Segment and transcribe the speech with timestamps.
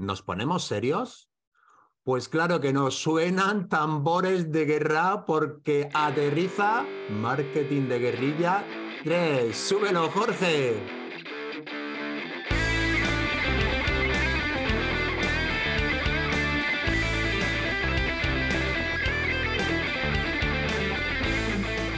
[0.00, 1.30] ¿Nos ponemos serios?
[2.02, 8.64] Pues claro que nos suenan tambores de guerra porque aterriza Marketing de Guerrilla
[9.04, 9.54] 3.
[9.54, 10.99] ¡Súbelo, Jorge!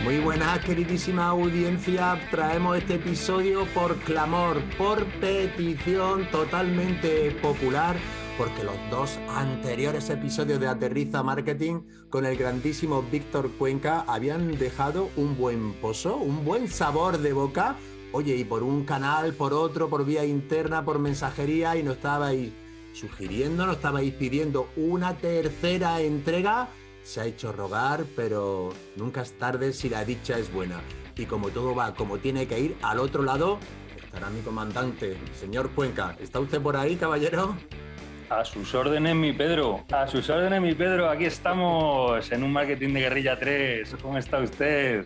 [0.05, 2.21] Muy buenas, queridísima audiencia.
[2.32, 7.95] Traemos este episodio por clamor, por petición totalmente popular,
[8.37, 15.09] porque los dos anteriores episodios de Aterriza Marketing con el grandísimo Víctor Cuenca habían dejado
[15.16, 17.77] un buen pozo, un buen sabor de boca.
[18.10, 22.51] Oye, y por un canal, por otro, por vía interna, por mensajería, y nos estabais
[22.93, 26.71] sugiriendo, nos estabais pidiendo una tercera entrega
[27.02, 30.80] se ha hecho rogar, pero nunca es tarde si la dicha es buena.
[31.16, 33.59] Y como todo va como tiene que ir, al otro lado
[34.02, 36.16] estará mi comandante, señor Cuenca.
[36.20, 37.57] ¿Está usted por ahí, caballero?
[38.29, 39.84] A sus órdenes, mi Pedro.
[39.93, 41.10] A sus órdenes, mi Pedro.
[41.10, 43.96] Aquí estamos en un marketing de guerrilla 3.
[44.01, 45.04] ¿Cómo está usted?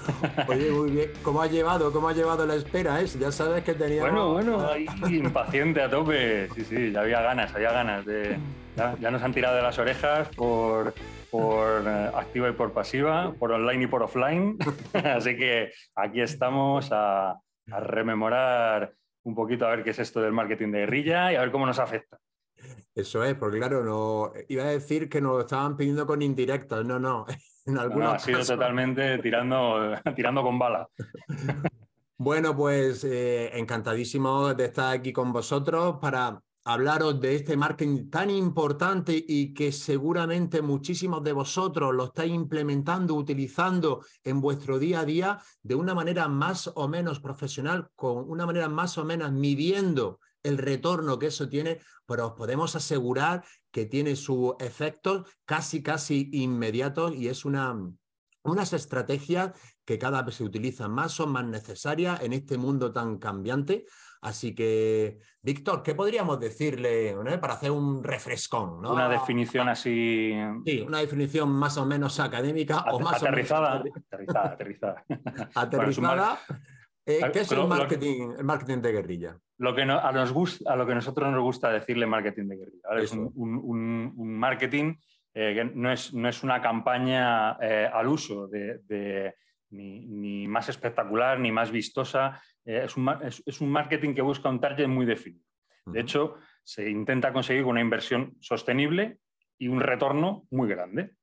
[0.48, 1.10] Oye, muy bien.
[1.22, 1.90] ¿Cómo ha llevado?
[1.90, 3.00] ¿Cómo ha llevado la espera?
[3.00, 3.06] Eh?
[3.18, 4.02] Ya sabes que tenía.
[4.02, 4.68] Bueno, bueno,
[5.08, 6.48] impaciente a tope.
[6.54, 8.38] Sí, sí, ya había ganas, había ganas de.
[9.00, 10.92] ya nos han tirado de las orejas por
[11.30, 14.56] por eh, activa y por pasiva, por online y por offline.
[14.92, 20.70] Así que aquí estamos a, rememorar un poquito a ver qué es esto del marketing
[20.70, 22.16] de guerrilla y a ver cómo nos afecta.
[22.94, 26.84] Eso es, porque claro, no, iba a decir que nos lo estaban pidiendo con indirectos,
[26.84, 27.26] no, no.
[27.66, 30.88] En algunos ha sido totalmente tirando, tirando con bala.
[32.18, 38.28] Bueno, pues eh, encantadísimo de estar aquí con vosotros para hablaros de este marketing tan
[38.28, 45.04] importante y que seguramente muchísimos de vosotros lo estáis implementando, utilizando en vuestro día a
[45.04, 50.18] día de una manera más o menos profesional, con una manera más o menos midiendo
[50.42, 56.30] el retorno que eso tiene, pero os podemos asegurar que tiene sus efectos casi, casi
[56.32, 57.76] inmediatos y es una,
[58.42, 59.52] unas estrategias
[59.84, 63.86] que cada vez se utilizan más, son más necesarias en este mundo tan cambiante.
[64.22, 68.84] Así que, Víctor, ¿qué podríamos decirle para hacer un refrescón?
[68.84, 70.32] Una definición así.
[70.64, 73.82] Sí, una definición más o menos académica o más aterrizada.
[74.06, 75.04] Aterrizada, aterrizada.
[75.54, 76.38] aterrizada.
[77.08, 79.38] Eh, ¿Qué es el marketing, el marketing de guerrilla?
[79.58, 82.82] Lo que a, nos gusta, a lo que nosotros nos gusta decirle marketing de guerrilla.
[83.00, 84.94] Es un, marketing
[85.32, 88.80] eh, que no es, no es, una campaña eh, al uso de
[89.70, 92.40] ni, más espectacular, ni más vistosa.
[92.66, 95.44] Eh, es, un, marketing que busca un target muy definido.
[95.86, 96.34] De hecho,
[96.64, 99.18] se intenta conseguir una inversión sostenible
[99.56, 101.14] y un retorno muy grande.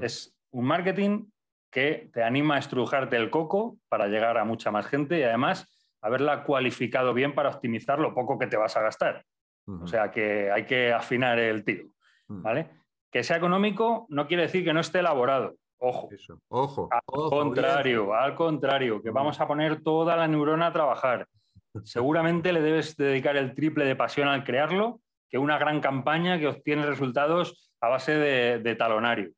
[0.00, 1.30] Es un marketing
[1.70, 5.66] que te anima a estrujarte el coco para llegar a mucha más gente y además
[6.02, 9.24] haberla cualificado bien para optimizar lo poco que te vas a gastar.
[9.66, 11.94] O sea que hay que afinar el tiro.
[12.28, 12.68] ¿vale?
[13.10, 15.56] Que sea económico no quiere decir que no esté elaborado.
[15.84, 16.08] Ojo.
[16.48, 16.88] Ojo.
[16.92, 21.26] Al contrario, al contrario, que vamos a poner toda la neurona a trabajar.
[21.82, 26.46] Seguramente le debes dedicar el triple de pasión al crearlo que una gran campaña que
[26.46, 29.32] obtiene resultados a base de, talonario.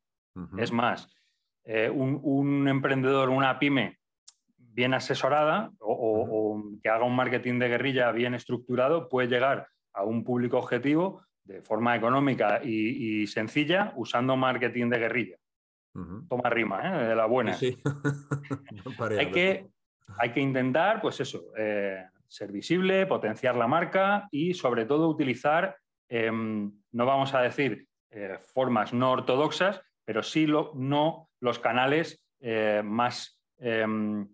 [0.57, 1.15] Es más,
[1.63, 3.97] eh, un, emprendedor, una pyme
[4.57, 10.23] bien asesorada o, que haga un marketing de guerrilla bien estructurado puede llegar a un
[10.23, 15.37] público objetivo de forma económica y sencilla usando marketing de guerrilla.
[16.27, 17.07] Toma rima, ¿eh?
[17.07, 17.55] de la buena.
[19.17, 19.69] hay, que,
[20.17, 25.77] hay que intentar, pues eso, eh, ser visible, potenciar la marca y sobre todo utilizar,
[26.09, 32.21] em, no vamos a decir eh, formas no ortodoxas, pero sí lo, no los canales
[32.83, 34.27] más, em,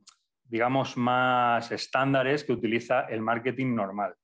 [0.43, 4.15] digamos, más estándares que utiliza el marketing normal.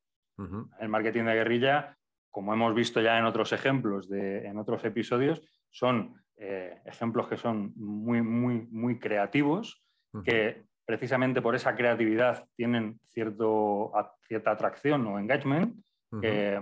[0.79, 1.97] El marketing de guerrilla,
[2.29, 7.37] como hemos visto ya en otros ejemplos, de, en otros episodios, son eh, ejemplos que
[7.37, 9.83] son muy, muy, muy creativos,
[10.23, 13.91] que precisamente por esa creatividad tienen cierto,
[14.27, 15.75] cierta atracción o engagement,
[16.21, 16.59] que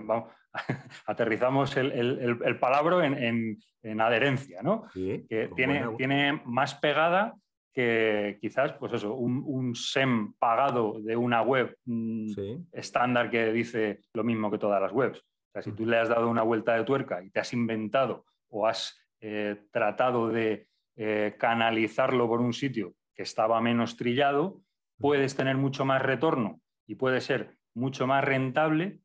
[1.05, 4.87] aterrizamos el, el, palabra en, adherencia, ¿no?
[4.93, 7.35] que pues tiene, tiene más pegada
[7.75, 12.31] que quizás, pues eso, un, SEM pagado de una web mm,
[12.71, 15.19] estándar que dice lo mismo que todas las webs.
[15.19, 18.25] O sea, si tú le has dado una vuelta de tuerca y te has inventado
[18.49, 20.67] o has eh, tratado de
[20.97, 24.61] eh, canalizarlo por un sitio que estaba menos trillado,
[24.99, 28.99] puedes tener mucho más retorno y puede ser mucho más rentable,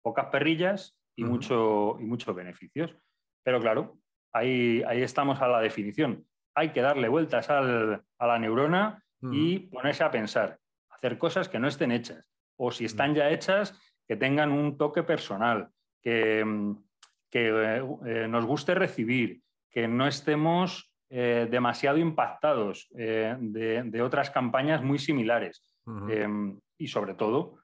[0.00, 2.96] pocas perrillas y, mucho, y muchos beneficios.
[3.42, 3.98] Pero claro,
[4.32, 6.24] ahí, ahí estamos a la definición.
[6.54, 10.58] Hay que darle vueltas a la neurona y ponerse a pensar,
[10.88, 12.24] hacer cosas que no estén hechas,
[12.56, 15.68] o si están ya hechas, que tengan un toque personal,
[16.00, 16.42] que,
[17.34, 19.40] eh, nos guste recibir,
[19.70, 25.62] que no estemos eh, demasiado impactados de, otras campañas muy similares.
[26.78, 27.58] y sobre todo,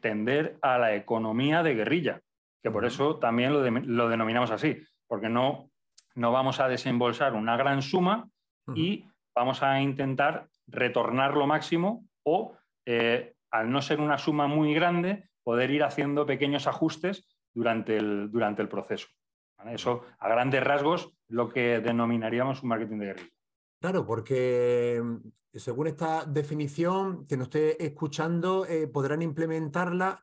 [0.00, 2.20] tender a la economía de guerrilla,
[2.62, 5.70] que por eso también lo, denominamos así, porque no,
[6.14, 8.28] no vamos a desembolsar una gran suma
[8.74, 14.74] y vamos a intentar retornar lo máximo o, eh, al no ser una suma muy
[14.74, 17.26] grande, poder ir haciendo pequeños ajustes
[17.58, 19.08] durante el, durante el proceso.
[19.66, 23.30] Eso, a grandes rasgos, lo que denominaríamos un marketing de guerrilla.
[23.80, 25.16] Claro, porque mm,
[25.58, 30.22] según esta definición que nos esté escuchando, eh, podrán implementarla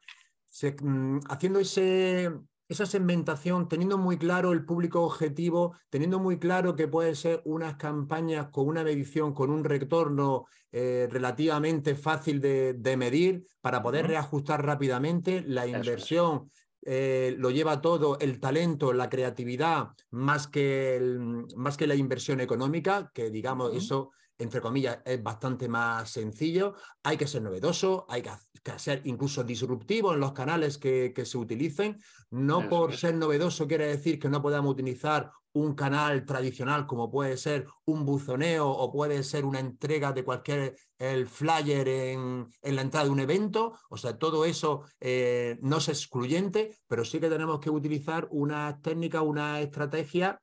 [0.82, 2.32] mm, haciendo ese,
[2.70, 7.76] esa segmentación, teniendo muy claro el público objetivo, teniendo muy claro que puede ser unas
[7.76, 14.66] campañas con una medición, con un retorno eh, relativamente fácil de, medir para poder reajustar
[14.66, 16.52] rápidamente la inversión.
[16.88, 21.18] Eh, lo lleva todo el talento, la creatividad, más que,
[21.56, 26.76] más que la inversión económica, que digamos eso entre comillas, es bastante más sencillo.
[27.04, 28.32] Hay que ser novedoso, hay que,
[28.78, 32.00] ser incluso disruptivo en los canales que, se utilicen.
[32.32, 37.38] No por ser novedoso quiere decir que no podamos utilizar un canal tradicional como puede
[37.38, 43.06] ser un buzoneo o puede ser una entrega de cualquier el flyer en, la entrada
[43.06, 43.78] de un evento.
[43.90, 48.82] O sea, todo eso eh, no es excluyente, pero sí que tenemos que utilizar una
[48.82, 50.42] técnica, una estrategia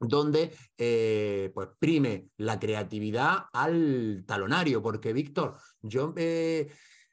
[0.00, 6.12] donde eh, pues prime la creatividad al talonario, porque Víctor, yo...
[6.16, 6.68] Eh,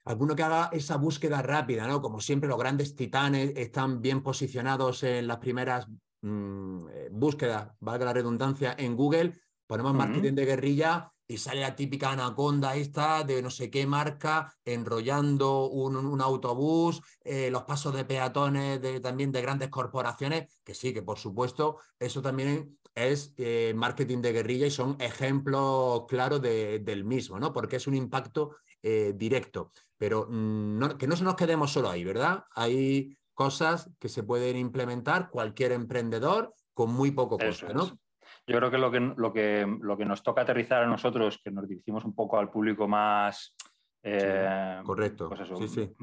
[0.06, 2.02] alguno que haga esa búsqueda rápida, ¿no?
[2.02, 5.88] Como siempre, los grandes titanes están bien posicionados en las primeras
[6.22, 11.76] mm, eh, búsquedas, valga la redundancia, en Google, ponemos marketing de guerrilla y sale la
[11.78, 18.82] típica anaconda esta de no sé qué marca enrollando un, autobús, los pasos de peatones
[18.82, 24.22] de, también de grandes corporaciones, que sí, que por supuesto eso también es eh, marketing
[24.22, 27.54] de guerrilla y son ejemplos claros del mismo, ¿no?
[27.54, 29.72] Porque es un impacto eh, directo.
[29.98, 32.44] Pero mm, que no nos quedemos solo ahí, ¿verdad?
[32.56, 37.98] Hay cosas que se pueden implementar cualquier emprendedor con muy poco costo, ¿no?
[38.48, 41.52] Yo creo que lo, que lo, que lo que nos toca aterrizar a nosotros, que
[41.52, 43.56] nos dirigimos un poco al público más...
[44.04, 45.30] Eh, correcto.
[45.30, 45.94] Pues sí, sí.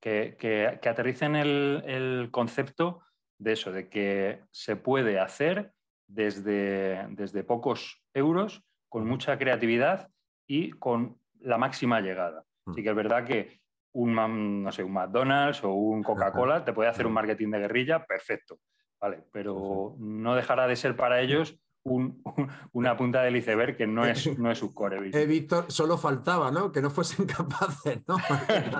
[0.00, 3.02] Que, que, aterricen el, el concepto
[3.38, 5.72] de eso, de que se puede hacer
[6.06, 10.08] desde, desde pocos euros, con mucha creatividad
[10.46, 12.44] y con la máxima llegada.
[12.66, 13.60] Así que es verdad que
[13.94, 18.04] un, no sé, un McDonald's o un Coca-Cola te puede hacer un marketing de guerrilla
[18.04, 18.58] perfecto,
[19.00, 19.24] ¿vale?
[19.32, 24.50] Pero no dejará de ser para ellos una punta del iceberg que no es, no
[24.50, 26.72] es su core He Víctor, solo faltaba, ¿no?
[26.72, 28.16] Que no fuesen capaces, ¿no?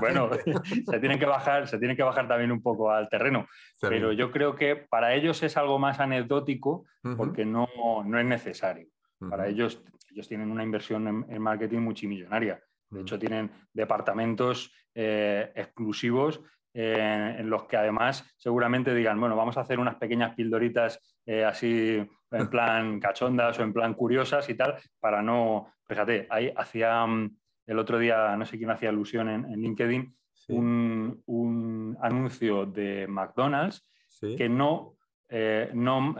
[0.01, 0.31] bueno,
[0.91, 3.47] se tienen, que bajar, se tienen que bajar también un poco al terreno.
[3.81, 6.87] Pero yo creo que para ellos es algo más anecdótico
[7.17, 7.69] porque no,
[8.05, 8.89] no es necesario.
[9.29, 12.63] Para ellos, ellos tienen una inversión en, marketing multimillonaria.
[12.91, 16.41] De hecho, tienen departamentos eh, exclusivos
[16.73, 21.45] eh, en los que además seguramente digan, bueno, vamos a hacer unas pequeñas pildoritas eh,
[21.45, 27.07] así en plan cachondas o en plan curiosas y tal, para no, fíjate, ahí hacía
[27.07, 27.37] mm,
[27.67, 30.15] el otro día, no sé quién hacía alusión en, LinkedIn,
[30.49, 33.89] un, anuncio de McDonald's
[34.37, 34.97] que no,
[35.29, 36.15] eh, no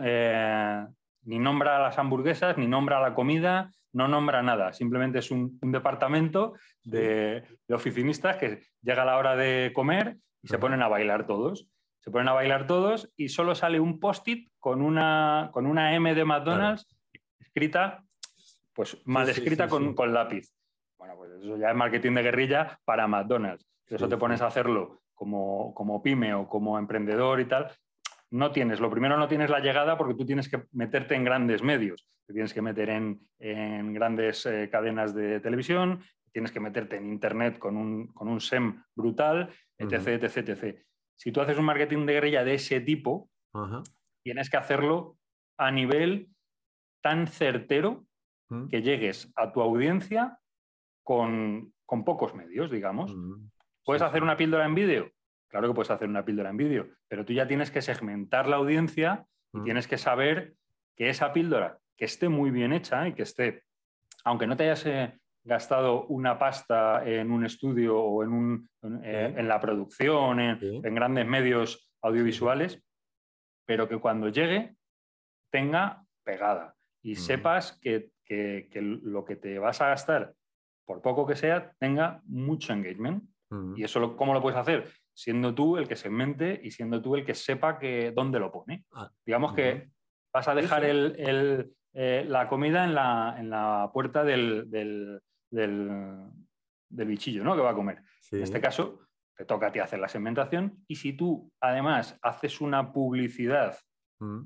[1.25, 6.53] ni nombra las hamburguesas, ni nombra la comida, no nombra nada, simplemente es un, departamento
[6.83, 11.25] de, de, oficinistas que llega a la hora de comer y se ponen a bailar
[11.25, 11.67] todos.
[12.05, 16.13] Se ponen a bailar todos y solo sale un post-it con una, con una M
[16.13, 16.85] de McDonald's
[17.39, 18.03] escrita,
[18.73, 20.53] pues mal escrita con, con, lápiz.
[20.99, 23.67] Bueno, pues eso ya es marketing de guerrilla para McDonald's.
[23.87, 27.71] eso te pones a hacerlo como, como pyme o como emprendedor y tal,
[28.29, 31.63] no tienes, lo primero no tienes la llegada porque tú tienes que meterte en grandes
[31.63, 36.97] medios, te tienes que meter en, en grandes eh, cadenas de televisión, tienes que meterte
[36.97, 40.85] en Internet con un, con un SEM brutal, etc, etc, etc.
[41.15, 43.29] Si tú haces un marketing de guerrilla de ese tipo,
[44.23, 45.17] tienes que hacerlo
[45.57, 46.29] a nivel
[47.01, 48.05] tan certero
[48.69, 50.39] que llegues a tu audiencia
[51.03, 53.15] con, pocos medios, digamos.
[53.83, 55.11] ¿Puedes hacer una píldora en vídeo?
[55.47, 58.57] Claro que puedes hacer una píldora en vídeo, pero tú ya tienes que segmentar la
[58.57, 60.55] audiencia y tienes que saber
[60.95, 63.63] que esa píldora, que esté muy bien hecha y que esté,
[64.23, 69.01] aunque no te hayas eh, gastado una pasta en un estudio o en, un, en,
[69.03, 70.59] eh, la producción, en,
[70.95, 72.83] grandes medios audiovisuales,
[73.65, 74.75] pero que cuando llegue
[75.51, 76.75] tenga pegada.
[77.03, 78.09] Y sepas que,
[78.81, 80.33] lo que te vas a gastar,
[80.85, 83.23] por poco que sea, tenga mucho engagement.
[83.77, 84.89] Y eso, ¿cómo lo puedes hacer?
[85.17, 88.83] siendo tú el que segmente y siendo tú el que sepa que, dónde lo pone.
[88.93, 89.89] Ah, Digamos que
[90.33, 95.21] vas a dejar el- el, eh, la comida en la, en la puerta del, del-
[95.49, 96.21] del-
[96.89, 97.55] del bichillo ¿no?
[97.55, 98.01] que va a comer.
[98.21, 98.37] sí.
[98.37, 98.99] En este caso,
[99.35, 103.77] te toca a ti hacer la segmentación y si tú además haces una publicidad,
[104.19, 104.43] Mm,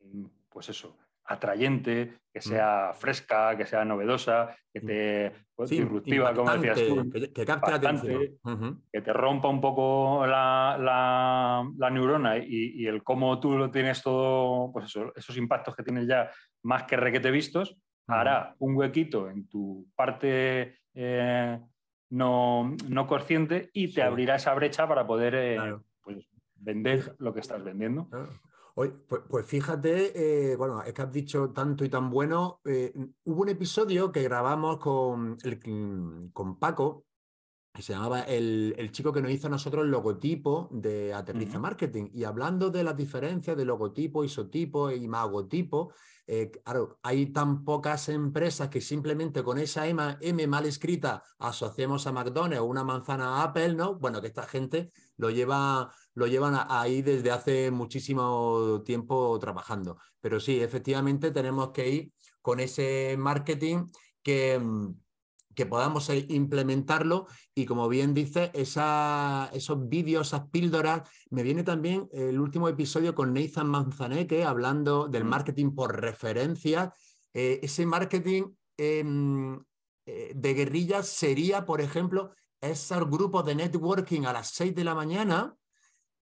[0.00, 2.42] mm, pues eso, atrayente, que Mm.
[2.42, 7.44] sea fresca, que sea novedosa, que te pues, sí, disruptiva, como decías tú, que, que
[7.44, 8.80] capte la atención.
[8.92, 13.70] Que te rompa un poco la, la- la neurona y, y el cómo tú lo
[13.70, 16.30] tienes todo, pues eso, esos impactos que tienes ya
[16.64, 17.76] más que requete vistos,
[18.08, 21.60] hará un huequito en tu parte eh,
[22.10, 24.00] no, no consciente y te Sí.
[24.00, 25.84] abrirá esa brecha para poder eh, Claro.
[26.02, 28.08] pues, vender lo que estás vendiendo.
[28.12, 28.26] Ah.
[28.74, 32.60] Oye, pues, pues fíjate, eh, bueno, es que has dicho tanto y tan bueno.
[33.24, 37.04] hubo un episodio que grabamos con, el- con Paco,
[37.74, 41.58] que se llamaba el, el chico que nos hizo a nosotros el logotipo de Aterriza.
[41.58, 42.08] Marketing.
[42.14, 45.92] Y hablando de las diferencias de logotipo, isotipo y magotipo,
[46.30, 52.12] eh, claro, hay tan pocas empresas que simplemente con esa M, mal escrita asociemos a
[52.12, 53.94] McDonald's o una manzana a Apple, ¿no?
[53.94, 59.96] Bueno, que esta gente lo lleva lo llevan ahí desde hace muchísimo tiempo trabajando.
[60.20, 63.86] Pero sí, efectivamente tenemos que ir con ese marketing
[64.22, 64.94] que, mm,
[65.58, 71.64] que podamos eh, implementarlo y como bien dice, esa, esos vídeos, esas píldoras, me viene
[71.64, 75.28] también el último episodio con Nathan Manzaneque hablando del Mm.
[75.28, 76.94] marketing por referencia.
[77.34, 78.44] Eh, ese marketing
[78.76, 79.58] em,
[80.06, 84.94] eh, de guerrilla sería, por ejemplo, esos grupos de networking a las 6 de la
[84.94, 85.56] mañana,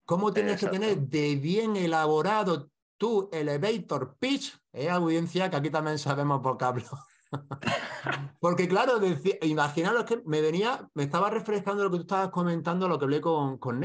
[0.05, 0.79] ¿cómo tienes que Exacto.
[0.87, 4.57] tener de bien elaborado tu elevator pitch?
[4.73, 6.85] Eh, audiencia, que aquí también sabemos vocablo.
[8.41, 12.89] Porque claro, decía- imaginaros que me venía, me estaba refrescando lo que tú estabas comentando,
[12.89, 13.81] lo que hablé con, con.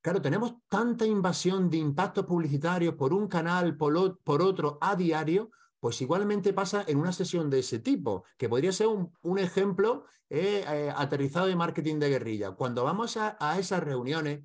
[0.00, 5.50] Claro, tenemos tanta invasión de impactos publicitarios por un canal, por, por otro, a diario,
[5.80, 10.64] pues igualmente pasa en una sesión de ese tipo, que podría ser un, ejemplo eh,
[10.66, 12.52] eh, aterrizado de marketing de guerrilla.
[12.52, 14.44] Cuando vamos a esas reuniones,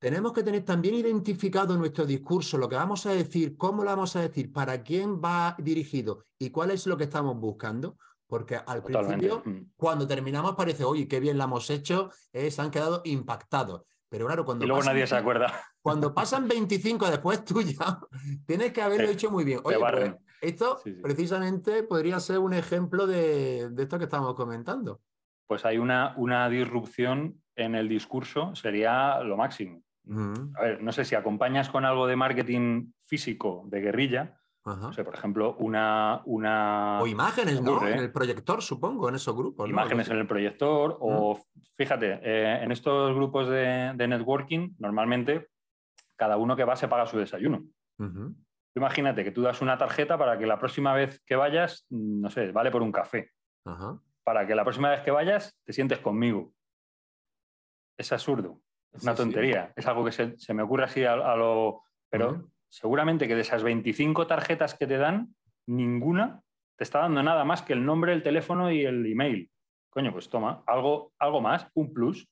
[0.00, 4.16] tenemos que tener también identificado nuestro discurso, lo que vamos a decir, cómo lo vamos
[4.16, 7.96] a decir, para quién va dirigido y cuál es lo que estamos buscando.
[8.26, 9.28] Porque al Totalmente.
[9.28, 9.72] principio, Mm.
[9.76, 13.82] cuando terminamos, parece, oye, qué bien la hemos hecho, eh, se han quedado impactados.
[14.08, 15.46] Pero claro, cuando Y luego pasan nadie se acuerda.
[15.82, 17.98] cuando pasan 25 después tú ya
[18.46, 19.60] tienes que haberlo hecho muy bien.
[19.64, 21.00] Oye, pues, esto Sí, sí.
[21.02, 25.00] precisamente podría ser un ejemplo de, de esto que estamos comentando.
[25.48, 29.82] Pues hay una, una disrupción en el discurso, sería lo máximo.
[30.56, 35.04] A ver, no sé si acompañas con algo de marketing físico de guerrilla, no sé,
[35.04, 39.66] por ejemplo, una, una O imágenes, En el proyector, supongo, en esos grupos.
[39.66, 39.72] ¿no?
[39.72, 41.40] imágenes en el proyector o,
[41.76, 45.48] fíjate, eh, en estos grupos de, de networking, normalmente
[46.16, 47.64] cada uno que va se paga su desayuno.
[48.76, 52.52] Imagínate que tú das una tarjeta para que la próxima vez que vayas, no sé,
[52.52, 53.32] vale por un café.
[54.22, 56.52] Para que la próxima vez que vayas te sientes conmigo.
[57.98, 58.60] Es absurdo,
[58.92, 59.22] es una sí.
[59.22, 59.72] tontería.
[59.76, 61.82] Es algo que se, se me ocurre así a, a lo...
[62.08, 65.34] Pero seguramente que de esas 25 tarjetas que te dan,
[65.66, 66.40] ninguna
[66.76, 69.50] te está dando nada más que el nombre, el teléfono y el email.
[69.90, 72.28] Coño, pues toma, algo, algo más, un plus,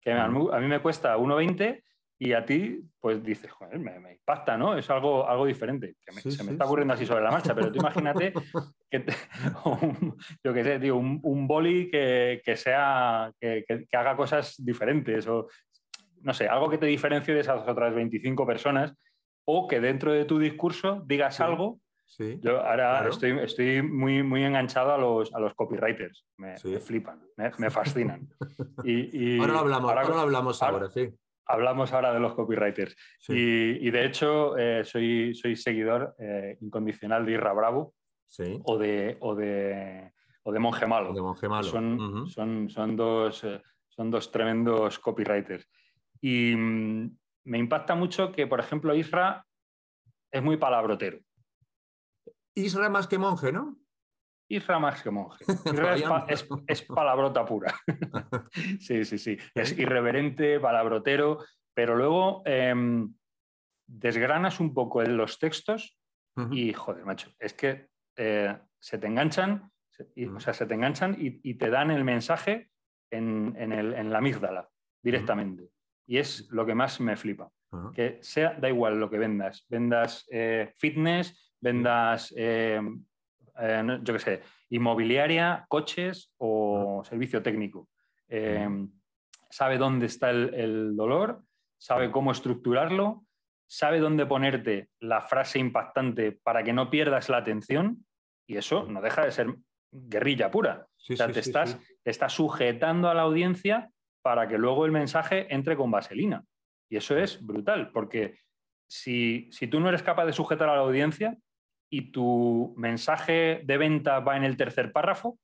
[0.00, 1.82] que a mí, a mí me cuesta 1,20
[2.18, 4.76] y a ti, pues dices, joder, me, me impacta, ¿no?
[4.76, 5.94] Es algo, algo diferente.
[6.04, 8.32] Que me- Sí, se me está ocurriendo así sobre la marcha, pero tú imagínate
[8.90, 9.14] que, te-
[9.64, 14.16] un- yo qué sé, tío, un, un boli que, que sea, que, que- que haga
[14.16, 15.48] cosas diferentes o,
[16.22, 18.94] no sé, algo que te diferencie de esas otras 25 personas
[19.44, 21.42] o que dentro de tu discurso digas Sí.
[21.42, 22.38] algo Sí.
[22.42, 23.08] yo ahora Claro.
[23.10, 26.26] estoy, estoy muy, muy enganchado a los, a los copywriters.
[26.36, 26.68] Me, Sí.
[26.68, 28.28] me flipan, me, me fascinan.
[28.84, 31.08] Y, y Ahora lo hablamos, ahora ahora lo hablamos ahora- ahora, sí.
[31.46, 32.94] hablamos ahora de los copywriters.
[33.18, 33.32] Sí,
[33.80, 37.94] Y, y de hecho, eh, soy, soy seguidor eh, incondicional de Irra Bravo
[38.26, 38.60] sí.
[38.64, 40.12] o de, o de,
[40.42, 41.14] o de Monje Malo.
[41.14, 41.62] De Monje Malo.
[41.64, 42.26] Son, Ujú.
[42.26, 45.66] son, son, dos, eh, son dos tremendos copywriters.
[46.22, 49.44] Y mm, me impacta mucho que, por ejemplo, Isra
[50.30, 51.18] es muy palabrotero.
[52.54, 53.78] Isra más que monje, ¿no?
[54.48, 55.44] Isra más que monje.
[55.66, 57.74] Isra es, pa- es- es palabrota pura.
[58.80, 59.36] sí, sí, sí.
[59.54, 61.38] Es irreverente, palabrotero,
[61.74, 63.14] pero luego em,
[63.86, 65.98] desgranas un poco en los textos
[66.50, 70.74] y, joder, macho, es que eh, se te enganchan, se- y- o sea, se te
[70.74, 72.70] enganchan y, y te dan el mensaje
[73.10, 74.68] en, en el- en la amígdala
[75.02, 75.68] directamente.
[76.06, 77.50] Y es lo que más me flipa.
[77.94, 79.64] Que sea, da igual lo que vendas.
[79.68, 82.80] Vendas eh, fitness, vendas, eh,
[83.58, 87.88] eh, yo qué sé, inmobiliaria, coches o servicio técnico.
[88.28, 88.68] Eh,
[89.50, 91.42] sabe dónde está el, dolor,
[91.78, 93.24] sabe cómo estructurarlo,
[93.66, 98.04] sabe dónde ponerte la frase impactante para que no pierdas la atención
[98.46, 99.54] y eso no deja de ser
[99.90, 100.86] guerrilla pura.
[101.10, 103.90] o sea, te, estás, te estás sujetando a la audiencia
[104.22, 106.44] para que luego el mensaje entre con vaselina.
[106.88, 108.38] Y eso es brutal, porque
[108.88, 111.36] si, tú no eres capaz de sujetar a la audiencia
[111.90, 115.38] y tu mensaje de venta va en el tercer párrafo,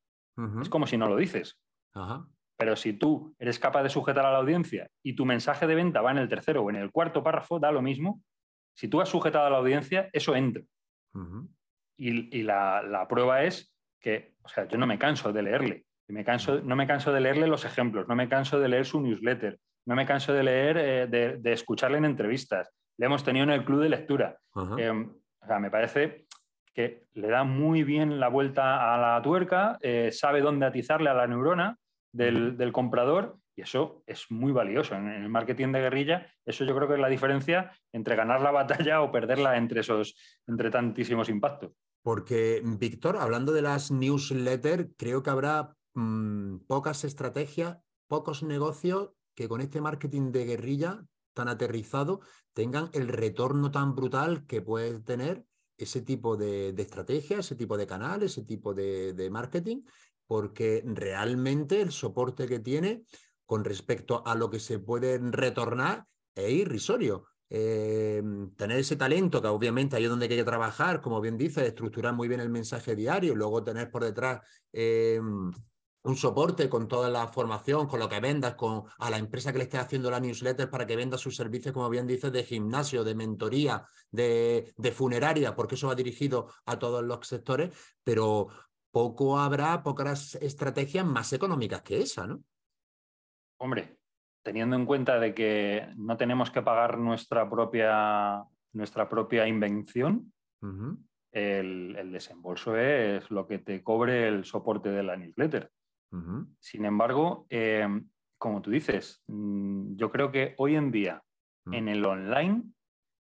[0.60, 1.58] es como si no lo dices.
[2.56, 6.00] Pero si tú eres capaz de sujetar a la audiencia y tu mensaje de venta
[6.00, 8.22] va en el tercero o en el cuarto párrafo, da lo mismo.
[8.76, 10.62] Si tú has sujetado a la audiencia, eso entra.
[11.96, 15.84] Y, la, prueba es que, o sea, yo no me canso de leerle.
[16.08, 19.00] Me canso, no me canso de leerle los ejemplos, no me canso de leer su
[19.00, 22.70] newsletter, no me canso de leer, eh, de, escucharle en entrevistas.
[22.96, 24.38] Le hemos tenido en el club de lectura.
[24.52, 26.26] O sea, me parece
[26.74, 31.14] que le da muy bien la vuelta a la tuerca, eh, sabe dónde atizarle a
[31.14, 31.76] la neurona
[32.12, 34.94] del, comprador y eso es muy valioso.
[34.94, 38.50] En, el marketing de guerrilla, eso yo creo que es la diferencia entre ganar la
[38.52, 40.14] batalla o perderla entre, esos,
[40.46, 41.72] entre tantísimos impactos.
[42.02, 49.48] Porque, Víctor, hablando de las newsletters, creo que habrá mm, pocas estrategias, pocos negocios que
[49.48, 52.20] con este marketing de guerrilla tan aterrizado
[52.52, 55.44] tengan el retorno tan brutal que puede tener
[55.76, 59.82] ese tipo de, estrategia, ese tipo de canal, ese tipo de, marketing,
[60.26, 63.04] porque realmente el soporte que tiene
[63.46, 66.04] con respecto a lo que se puede retornar
[66.34, 67.26] es irrisorio.
[67.48, 68.22] Eh,
[68.56, 72.12] tener ese talento, que obviamente ahí es donde hay que trabajar, como bien dice, estructurar
[72.12, 74.40] muy bien el mensaje diario, luego tener por detrás
[74.72, 75.20] eh,
[76.08, 79.58] un soporte con toda la formación, con lo que vendas, con a la empresa que
[79.58, 83.04] le esté haciendo la newsletter para que venda sus servicios, como bien dices, de gimnasio,
[83.04, 88.48] de mentoría, de, funeraria, porque eso va dirigido a todos los sectores, pero
[88.90, 92.42] poco habrá, pocas estrategias más económicas que esa, ¿no?
[93.58, 93.98] Hombre,
[94.42, 100.32] teniendo en cuenta de que no tenemos que pagar nuestra propia, nuestra propia invención,
[101.32, 105.70] el, el, desembolso es lo que te cobre el soporte de la newsletter.
[106.60, 111.22] Sin embargo, em, como tú dices, mm, yo creo que hoy en día
[111.66, 111.74] mm.
[111.74, 112.62] en el online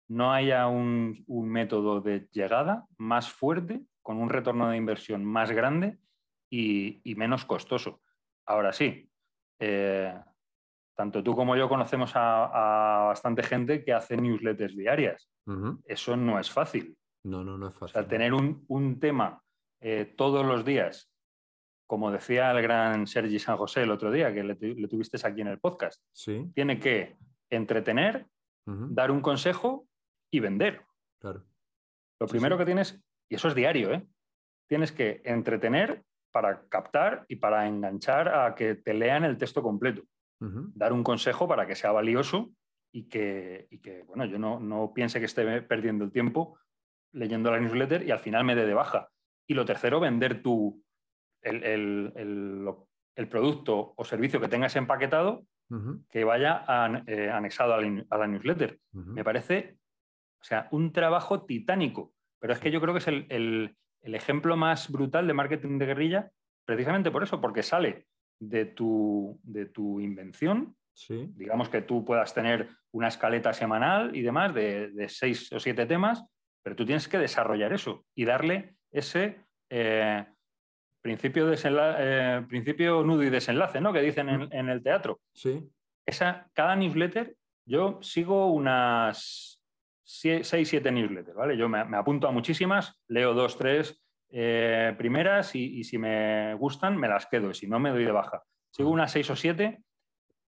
[0.08, 5.98] no haya un, método de llegada más fuerte, con un retorno de inversión más grande
[6.50, 8.00] y, menos costoso.
[8.46, 9.10] Ahora sí,
[9.58, 10.18] eh,
[10.96, 15.30] tanto tú como yo conocemos a, bastante gente que hace newsletters diarias.
[15.84, 16.96] Eso no es fácil.
[17.24, 18.06] No, no, no es fácil.
[18.06, 19.42] tener un, tema
[19.80, 21.12] eh, todos los días
[21.88, 25.48] como decía el gran Sergi San José el otro día, que le, tuviste aquí en
[25.48, 26.48] el podcast, sí.
[26.55, 27.16] tiene que
[27.51, 28.27] entretener,
[28.66, 29.88] dar un consejo
[30.31, 30.83] y vender.
[31.18, 31.44] Claro.
[32.20, 34.07] Lo primero que tienes, y eso es diario, ¿eh?
[34.68, 40.03] tienes que entretener para captar y para enganchar a que te lean el texto completo.
[40.40, 42.53] Dar un consejo para que sea valioso
[42.92, 43.66] y que,
[44.07, 46.59] bueno, yo no, no piense que esté perdiendo el tiempo
[47.12, 49.09] leyendo la newsletter y al final me dé de baja.
[49.46, 50.85] Y lo tercero, vender tu,
[51.42, 52.12] el,
[53.31, 55.44] producto o servicio que tengas empaquetado
[56.09, 56.64] que vaya
[57.07, 58.79] eh, anexado a la, newsletter.
[58.92, 59.77] Me parece,
[60.40, 64.90] o sea, un trabajo titánico, pero es que yo creo que es el, ejemplo más
[64.90, 66.31] brutal de marketing de guerrilla,
[66.64, 68.07] precisamente por eso, porque sale
[68.40, 70.74] de tu, de tu invención.
[71.09, 76.24] Digamos que tú puedas tener una escaleta semanal y demás de, seis o siete temas,
[76.62, 80.27] pero tú tienes que desarrollar eso y darle ese eh,
[81.00, 83.92] principio, eh, principio nudo y desenlace, ¿no?
[83.92, 85.20] Que dicen en, el teatro.
[85.32, 85.68] Sí.
[86.06, 87.34] Esa, cada newsletter,
[87.64, 89.61] yo sigo unas
[90.04, 91.56] 6, 7 newsletters, ¿vale?
[91.56, 97.08] Yo me, apunto a muchísimas, leo dos, tres eh, primeras y, si me gustan me
[97.08, 98.42] las quedo y si no me doy de baja.
[98.70, 99.82] Sigo unas seis o siete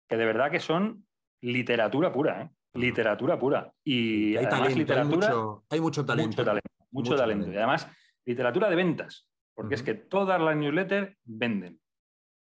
[0.07, 1.05] que de verdad que son
[1.41, 2.49] literatura pura, ¿eh?
[2.75, 3.71] Literatura pura.
[3.83, 5.27] Y hay además literatura...
[5.69, 6.29] Hay mucho, talento.
[6.29, 6.69] Mucho talento.
[6.89, 7.51] Mucho, talento.
[7.51, 7.87] Y además,
[8.25, 9.27] literatura de ventas.
[9.55, 11.79] Porque es que todas las newsletters venden.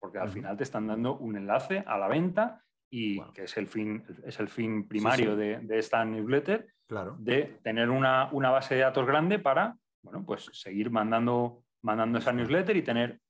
[0.00, 3.66] Porque al final te están dando un enlace a la venta y que es el
[3.66, 7.16] fin, es el fin primario De, esta newsletter, claro.
[7.18, 12.76] de tener una, base de datos grande para bueno, pues seguir mandando, mandando esa newsletter
[12.76, 13.20] y tener.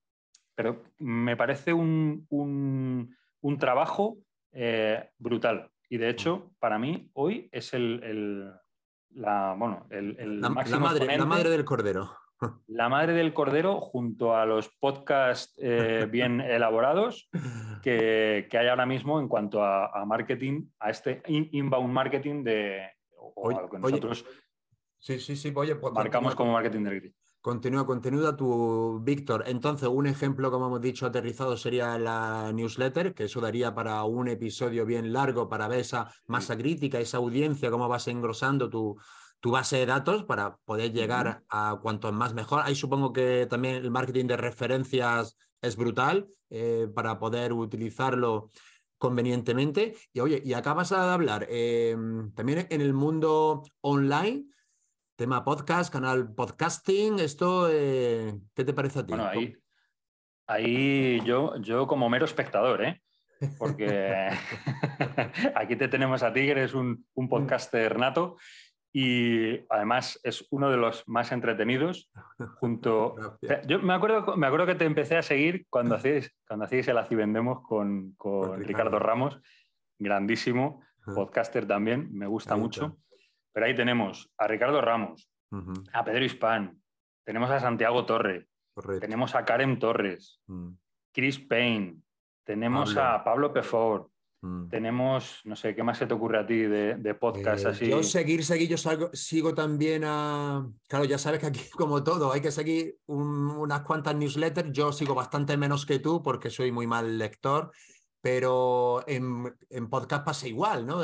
[0.54, 2.26] Pero me parece un,
[3.58, 4.18] trabajo
[4.52, 5.70] eh, brutal.
[5.88, 8.52] Y de hecho, para mí, hoy es el,
[9.10, 12.16] la, bueno, el, madre, la madre del cordero.
[12.68, 17.28] La madre del cordero junto a los podcasts eh, bien elaborados
[17.82, 23.68] que, hay ahora mismo en cuanto a, marketing, a este inbound marketing de o, lo
[23.68, 24.24] que nosotros
[24.98, 27.12] sí, sí, sí, oye, pues, marcamos como marketing de
[27.46, 29.44] Continúa, continúa tu Víctor.
[29.46, 34.26] Entonces, un ejemplo, como hemos dicho, aterrizado sería la newsletter, que eso daría para un
[34.26, 38.96] episodio bien largo para ver esa masa crítica, esa audiencia, cómo vas engrosando tu,
[39.40, 42.62] tu base de datos para poder llegar a cuanto más mejor.
[42.64, 48.50] Ahí supongo que también el marketing de referencias es brutal eh, para poder utilizarlo
[48.98, 49.94] convenientemente.
[50.12, 54.46] Y oye, y acabas de hablar em, también en el mundo online
[55.16, 59.14] Tema podcast, canal podcasting, esto, eh, ¿qué te parece a ti?
[59.14, 59.56] Bueno, ahí,
[60.46, 63.00] ahí yo, yo como mero espectador, ¿eh?
[63.56, 64.28] Porque
[65.54, 68.36] aquí te tenemos a ti, que eres un, un podcaster nato
[68.98, 72.10] y además es uno de los más entretenidos
[72.60, 73.14] junto
[73.66, 76.96] yo me acuerdo me acuerdo que te empecé a seguir cuando hacíais cuando hacíais el
[76.96, 78.98] Así Vendemos con, con, Ricardo.
[78.98, 79.38] Ramos
[79.98, 80.82] grandísimo
[81.14, 82.96] podcaster también me gusta mucho.
[83.52, 85.30] pero ahí tenemos a Ricardo Ramos,
[85.92, 86.80] a Pedro Hispán,
[87.22, 88.48] tenemos a Santiago Torre,
[88.98, 90.70] tenemos a Karen Torres, mm.
[91.12, 91.98] Chris Payne,
[92.44, 94.68] tenemos a Pablo Pefor, mm.
[94.68, 97.88] tenemos, no sé, ¿qué más se te ocurre a ti de, podcast eh, así?
[97.88, 100.68] Yo seguir, seguir, yo sigo también a...
[100.88, 105.14] Claro, ya sabes que aquí como todo, hay que seguir unas cuantas newsletters, yo sigo
[105.14, 107.70] bastante menos que tú porque soy muy mal lector,
[108.20, 109.54] pero en,
[109.88, 111.02] podcast pasa igual, ¿no?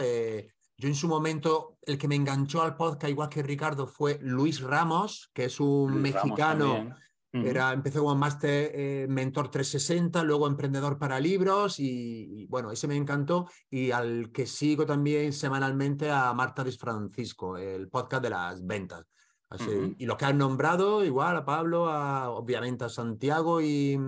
[0.82, 4.60] Yo en su momento, el que me enganchó al podcast, igual que Ricardo, fue Luis
[4.60, 6.96] Ramos, que es un mexicano.
[7.32, 12.96] Era, empezó como máster eh, mentor 360, luego emprendedor para libros y, bueno, ese me
[12.96, 13.48] encantó.
[13.70, 19.04] Y al que sigo también semanalmente a Marta Luis Francisco, el podcast de las ventas.
[19.48, 23.98] Así, Y los que han nombrado, igual a Pablo, a, obviamente a Santiago y,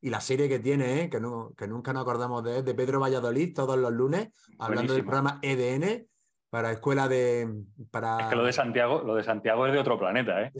[0.00, 1.10] y la serie que tiene, ¿eh?
[1.10, 5.04] que, no, que nunca nos acordamos de, de Pedro Valladolid, todos los lunes, hablando del
[5.04, 6.06] programa EDN
[6.56, 7.46] para escuela de.
[7.90, 8.18] Para...
[8.18, 10.52] Es que lo de Santiago, lo de Santiago es de otro planeta, ¿eh?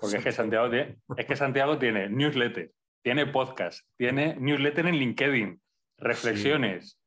[0.00, 2.72] Porque es que Santiago tiene, es que Santiago tiene newsletter,
[3.04, 5.60] tiene podcast, tiene newsletter en LinkedIn,
[5.98, 6.98] reflexiones.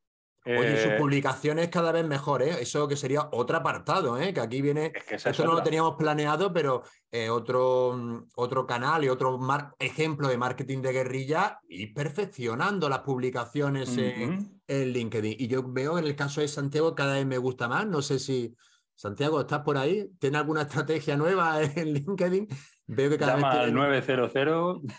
[0.48, 2.62] Oye, sus eh, publicaciones cada vez mejor, ¿eh?
[2.62, 4.34] Eso que sería otro apartado, ¿eh?
[4.34, 4.94] Que aquí viene.
[5.10, 9.40] Esto no lo teníamos planeado, pero eh, otro, otro canal y otro
[9.80, 15.36] ejemplo de marketing de guerrilla y perfeccionando las publicaciones en, en, LinkedIn.
[15.38, 17.86] Y yo veo en el caso de Santiago cada vez me gusta más.
[17.86, 18.56] No sé si.
[18.98, 20.10] Santiago, ¿estás por ahí?
[20.18, 22.48] ¿Tiene alguna estrategia nueva en LinkedIn?
[22.88, 24.32] Veo que cada Llama vez al 900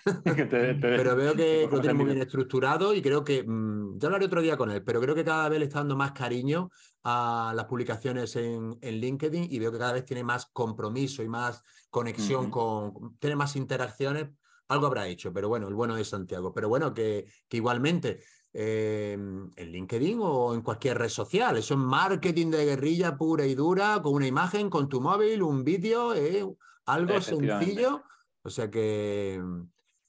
[0.80, 4.40] Pero veo que lo tiene muy bien estructurado y creo que, mm, ya hablaré otro
[4.40, 6.70] día con él, pero creo que cada vez le está dando más cariño
[7.02, 11.28] a las publicaciones en, en LinkedIn y veo que cada vez tiene más compromiso y
[11.28, 14.28] más conexión con, tiene más interacciones,
[14.68, 16.52] algo habrá hecho, pero bueno, el bueno de Santiago.
[16.52, 18.20] Pero bueno, que, que igualmente
[18.60, 21.56] eh, en LinkedIn o en cualquier red social.
[21.56, 25.62] Eso es marketing de guerrilla pura y dura, con una imagen, con tu móvil, un
[25.62, 26.44] vídeo, eh,
[26.86, 28.02] algo sencillo.
[28.42, 29.40] O sea que.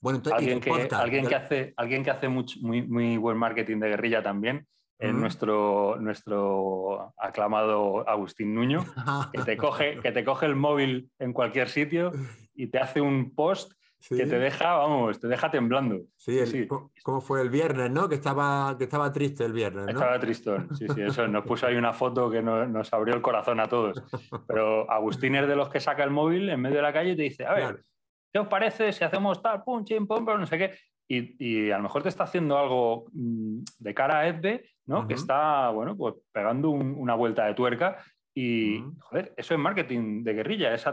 [0.00, 3.90] Bueno, entonces, alguien, que, alguien, que hace, alguien que hace muy, muy buen marketing de
[3.90, 4.66] guerrilla también
[4.98, 8.84] es nuestro, nuestro aclamado Agustín Nuño,
[9.32, 12.10] que te, coge, que te coge el móvil en cualquier sitio
[12.54, 13.72] y te hace un post
[14.08, 16.00] que te deja, vamos, te deja temblando.
[16.16, 16.66] Sí, sí.
[17.02, 18.08] ¿cómo fue el viernes, no?
[18.08, 19.90] Que estaba, que estaba triste el viernes, ¿no?
[19.90, 21.28] Estaba tristón, sí, sí, eso.
[21.28, 24.02] Nos puso ahí una foto que nos, abrió el corazón a todos.
[24.46, 27.16] Pero Agustín es de los que saca el móvil en medio de la calle y
[27.16, 27.84] te dice, a ver,
[28.32, 30.74] ¿qué os parece si hacemos tal, pum, chim, pum, pero no sé qué?
[31.06, 35.06] Y, a lo mejor te está haciendo algo mm, de cara a Edbe, ¿no?
[35.06, 37.98] Que está, bueno, pues pegando una vuelta de tuerca
[38.34, 40.86] y, joder, eso es marketing de guerrilla, es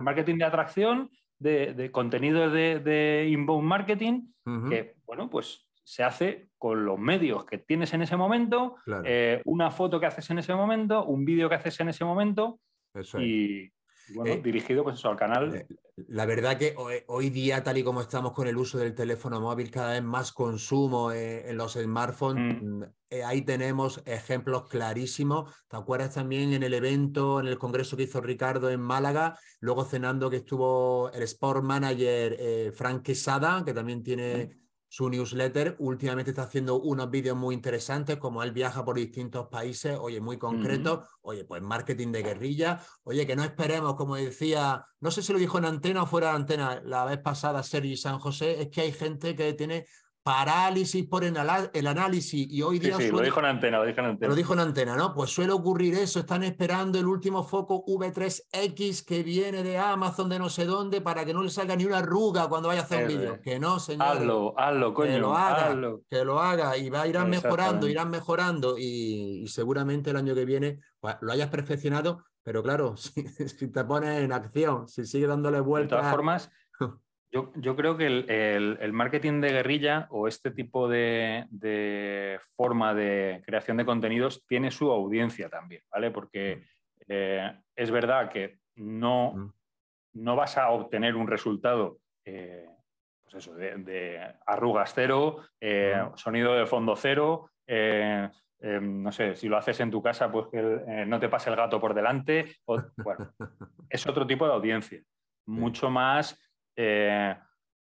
[0.00, 1.10] marketing de atracción
[1.42, 4.28] de, contenido de, inbound marketing
[4.68, 9.70] que, bueno, pues se hace con los medios que tienes en ese momento, eh, una
[9.70, 12.60] foto que haces en ese momento, un vídeo que haces en ese momento
[13.18, 13.70] y,
[14.14, 15.54] bueno, eh, dirigido pues al canal.
[15.54, 15.66] Eh,
[16.08, 16.74] la verdad que
[17.06, 20.32] hoy, día, tal y como estamos con el uso del teléfono móvil, cada vez más
[20.32, 22.78] consumo en los smartphones, mm.
[22.78, 22.84] Mm,
[23.24, 25.54] ahí tenemos ejemplos clarísimos.
[25.68, 29.38] ¿Te acuerdas también en el evento, en el congreso que hizo Ricardo en Málaga?
[29.60, 34.61] Luego cenando que estuvo el Sport Manager Frank Quesada, que también tiene
[34.92, 35.74] su newsletter.
[35.78, 40.36] Últimamente está haciendo unos vídeos muy interesantes, como él viaja por distintos países, oye, muy
[40.36, 45.32] concreto, oye, pues marketing de guerrilla, oye, que no esperemos, como decía, no sé si
[45.32, 48.68] lo dijo en antena o fuera de antena la vez pasada Sergi San José, es
[48.68, 49.86] que hay gente que tiene
[50.22, 52.96] parálisis por el, análisis y hoy día...
[52.96, 54.28] Sí, lo dijo en antena, lo dijo en antena.
[54.28, 55.14] Lo dijo en antena, ¿no?
[55.14, 60.38] Pues suele ocurrir eso, están esperando el último foco V3X que viene de Amazon de
[60.38, 63.02] no sé dónde para que no le salga ni una arruga cuando vaya a hacer
[63.02, 63.40] un vídeo.
[63.42, 64.06] Que no, señor.
[64.06, 65.12] Hazlo, hazlo, coño.
[65.12, 70.16] Que lo haga, que lo haga y va, irán mejorando, irán mejorando y, seguramente el
[70.16, 75.04] año que viene pues, lo hayas perfeccionado, pero claro, si, te pones en acción, si
[75.04, 75.98] sigues dándole vueltas...
[75.98, 76.50] De todas formas
[77.32, 83.86] Yo, creo que el, marketing de guerrilla o este tipo de, forma de creación de
[83.86, 86.10] contenidos tiene su audiencia también, ¿vale?
[86.10, 86.66] Porque
[87.08, 89.52] eh, es verdad que no, mm.
[90.12, 92.68] no vas a obtener un resultado eh,
[93.22, 97.50] pues eso, de, arrugas cero, eh, sonido de fondo cero,
[98.60, 100.60] no sé, si lo haces en tu casa, pues que
[101.06, 102.56] no te pase el gato por delante.
[102.66, 103.32] bueno,
[103.88, 105.00] es otro tipo de audiencia,
[105.46, 106.38] mucho más
[106.76, 107.36] eh,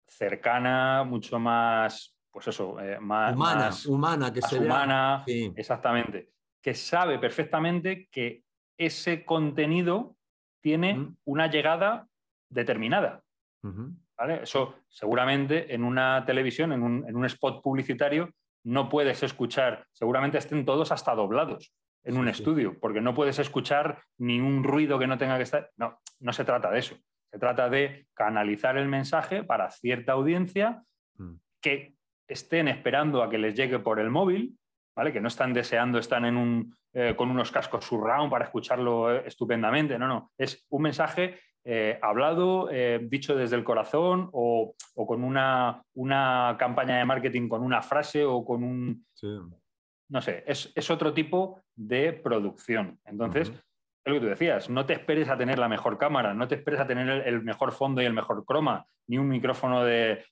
[0.07, 6.31] cercana, mucho más, pues eso, eh, más humana, humana, que se humana, exactamente,
[6.63, 8.45] que sabe perfectamente que
[8.79, 10.17] ese contenido
[10.61, 12.07] tiene una llegada
[12.49, 13.23] determinada.
[14.17, 14.43] ¿vale?
[14.43, 18.31] Eso seguramente en una televisión, en un, en un, spot publicitario,
[18.65, 21.73] no puedes escuchar, seguramente estén todos hasta doblados
[22.05, 25.71] en un estudio, porque no puedes escuchar ni un ruido que no tenga que estar.
[25.77, 26.97] No, no se trata de eso.
[27.31, 30.83] Se trata de canalizar el mensaje para cierta audiencia
[31.17, 31.35] mm.
[31.61, 31.95] que
[32.27, 34.57] estén esperando a que les llegue por el móvil,
[34.95, 35.13] ¿vale?
[35.13, 39.23] que no están deseando, están en un, eh, con unos cascos surround para escucharlo eh,
[39.27, 39.99] estupendamente.
[39.99, 42.69] No, no, es un mensaje eh, hablado,
[43.03, 48.45] dicho desde el corazón o, con una, una, campaña de marketing con una frase o
[48.45, 49.07] con un...
[50.11, 52.99] No sé, es, otro tipo de producción.
[53.05, 53.53] Entonces,
[54.09, 56.81] lo que tú decías, no te esperes a tener la mejor cámara, no te esperes
[56.81, 60.25] a tener el, mejor fondo y el mejor croma, ni un micrófono de,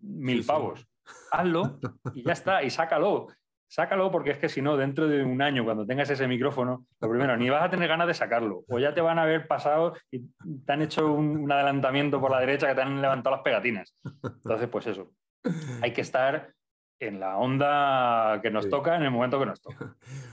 [0.00, 0.86] mil pavos.
[1.30, 1.78] Hazlo
[2.14, 3.28] y ya está, y sácalo.
[3.68, 7.10] Sácalo porque es que si no, dentro de un año, cuando tengas ese micrófono, lo
[7.10, 9.94] primero, ni vas a tener ganas de sacarlo, o ya te van a haber pasado
[10.10, 10.20] y
[10.64, 13.96] te han hecho un, adelantamiento por la derecha que te han levantado las pegatinas.
[14.22, 15.10] Entonces, pues eso,
[15.82, 16.54] hay que estar
[17.00, 19.96] en la onda que nos toca en el momento que nos toca.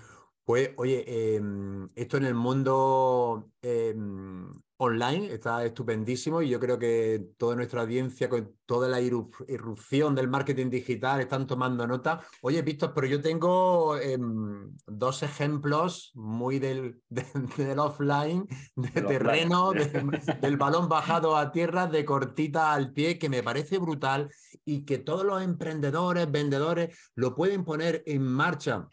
[0.45, 7.29] Pues, oye, em, esto en el mundo em, online está estupendísimo y yo creo que
[7.37, 12.21] toda nuestra audiencia, con toda la irrupción del marketing digital, están tomando nota.
[12.41, 17.01] Oye, Víctor, pero yo tengo em, dos ejemplos muy del,
[17.57, 19.71] del offline, de terreno,
[20.41, 24.29] del balón bajado a tierra, de cortita al pie, que me parece brutal
[24.65, 28.89] y que todos los emprendedores, vendedores, lo pueden poner en marcha.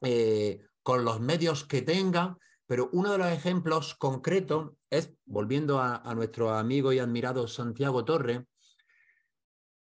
[0.00, 6.14] Eh, con los medios que tengan, pero uno de los ejemplos concretos es, volviendo a,
[6.14, 8.46] nuestro amigo y admirado Santiago Torre,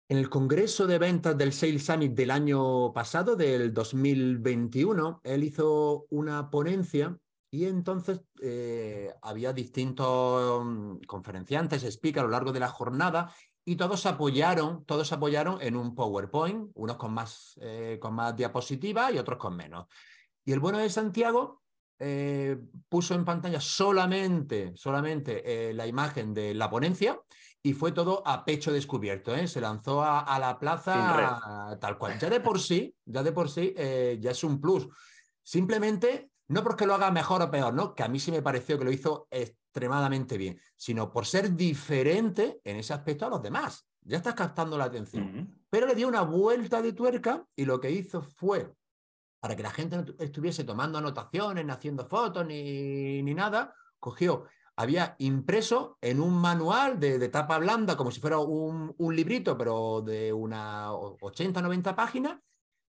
[0.08, 6.06] en el Congreso de Ventas del Sales Summit del año pasado, del 2021, él hizo
[6.10, 7.18] una ponencia
[7.50, 13.34] y entonces eh, había distintos mm, conferenciantes, speakers a lo largo de la jornada
[13.66, 19.14] y todos apoyaron, todos apoyaron en un PowerPoint, unos con más, eh, con más diapositivas
[19.14, 19.88] y otros con menos.
[20.46, 21.62] Y el bueno de Santiago
[22.04, 22.58] eh,
[22.90, 27.22] puso en pantalla solamente, solamente eh, la imagen de la ponencia
[27.62, 29.36] y fue todo a pecho descubierto.
[29.36, 29.48] ¿eh?
[29.48, 32.18] Se lanzó a, la plaza tal cual.
[32.18, 34.88] Ya de por sí, ya de por sí, ya es un plus.
[35.44, 37.94] Simplemente, no porque lo haga mejor o peor, ¿no?
[37.94, 42.62] que a mí sí me pareció que lo hizo extremadamente bien, sino por ser diferente
[42.64, 43.86] en ese aspecto a los demás.
[44.02, 45.64] Ya estás captando la atención.
[45.70, 48.74] Pero le dio una vuelta de tuerca y lo que hizo fue
[49.42, 54.46] para que la gente no estuviese tomando anotaciones, ni haciendo fotos, ni, ni nada, cogió,
[54.76, 60.02] había impreso en un manual de, tapa blanda, como si fuera un, un, librito, pero
[60.02, 62.40] de unas 80, 90 páginas,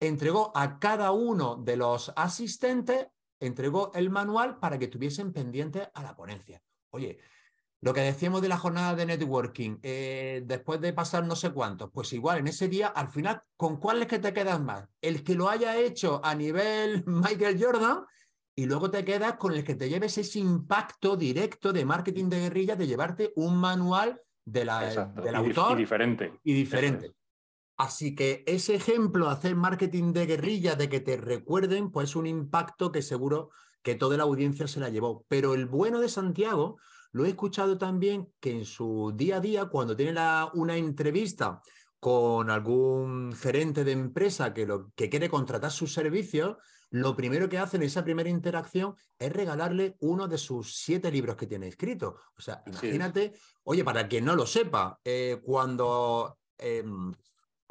[0.00, 3.07] entregó a cada uno de los asistentes,
[3.38, 6.61] entregó el manual para que estuviesen pendientes a la ponencia.
[6.90, 7.20] Oye,
[7.83, 11.90] lo que decíamos de la jornada de networking, eh, después de pasar no sé cuántos,
[11.90, 14.88] pues igual en ese día, al final, ¿con cuál es que te quedas más?
[15.01, 18.05] El que lo haya hecho a nivel Michael Jordan
[18.55, 22.40] y luego te quedas con el que te lleves ese impacto directo de marketing de
[22.40, 25.73] guerrilla, de llevarte un manual de la, del autor.
[25.73, 26.33] Y diferente.
[26.45, 27.12] Y diferente.
[27.77, 32.92] Así que ese ejemplo, hacer marketing de guerrilla, de que te recuerden, pues un impacto
[32.92, 33.51] que seguro
[33.83, 35.25] que toda la audiencia se la llevó.
[35.27, 36.77] Pero el bueno de Santiago
[37.12, 40.18] lo he escuchado también que en su día a día, cuando tiene
[40.55, 41.62] una entrevista
[42.01, 46.57] con algún gerente de empresa que, lo, que quiere contratar sus servicios,
[46.90, 51.37] lo primero que hace en esa primera interacción es regalarle uno de sus siete libros
[51.37, 52.16] que tiene escrito.
[52.37, 53.33] O sea, imagínate,
[53.64, 57.12] oye, para quien no lo sepa, eh, cuando em,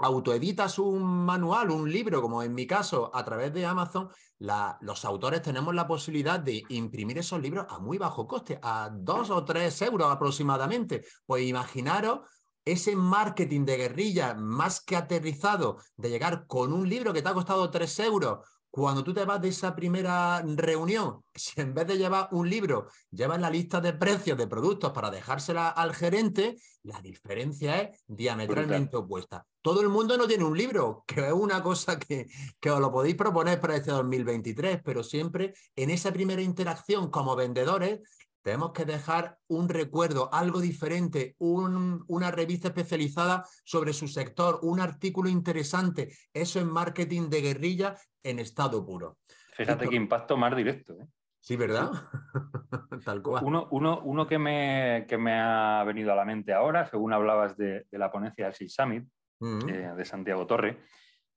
[0.04, 4.10] autoeditas un manual, un libro, como en mi caso, a través de Amazon,
[4.40, 9.30] los autores tenemos la posibilidad de imprimir esos libros a muy bajo coste, a dos
[9.30, 11.06] o tres euros aproximadamente.
[11.26, 12.22] Pues imaginaros
[12.66, 17.34] ese marketing de guerrilla más que aterrizado de llegar con un libro que te ha
[17.34, 18.40] costado tres euros
[18.71, 22.88] cuando tú te vas de esa primera reunión, si en vez de llevar un libro,
[23.12, 28.95] llevas la lista de precios de productos para dejársela al gerente, la diferencia es diametralmente
[28.95, 29.45] opuesta.
[29.62, 32.27] Todo el mundo no tiene un libro, que es una cosa que,
[32.60, 37.36] que os lo podéis proponer para este 2023, pero siempre en esa primera interacción como
[37.36, 37.99] vendedores
[38.41, 45.30] tenemos que dejar un recuerdo, algo diferente, una revista especializada sobre su sector, un artículo
[45.30, 46.15] interesante.
[46.34, 49.17] Eso es marketing de guerrilla en estado puro.
[49.54, 50.93] Fíjate qué impacto más directo.
[50.93, 51.08] ¿eh?
[51.39, 51.91] Sí, ¿verdad?
[53.06, 53.43] Tal cual.
[53.43, 57.58] Uno, uno, uno que, me, que, me, ha venido a la mente ahora, según hablabas
[57.58, 59.08] de, la ponencia del Six Summit
[59.39, 59.69] mm.
[59.69, 60.80] eh, de Santiago Torre,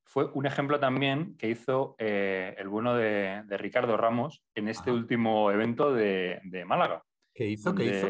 [0.04, 5.50] fue un ejemplo también que hizo eh, el bueno de, Ricardo Ramos en este último
[5.50, 7.02] evento de, Málaga.
[7.34, 7.74] ¿Qué hizo?
[7.74, 8.08] ¿Qué hizo?